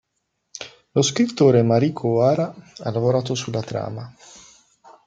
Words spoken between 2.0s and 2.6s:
Ohara